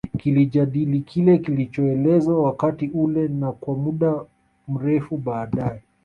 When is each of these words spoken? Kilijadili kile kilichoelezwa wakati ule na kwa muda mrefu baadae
Kilijadili 0.17 0.99
kile 1.01 1.37
kilichoelezwa 1.37 2.43
wakati 2.43 2.87
ule 2.87 3.27
na 3.27 3.51
kwa 3.51 3.75
muda 3.75 4.25
mrefu 4.67 5.17
baadae 5.17 5.81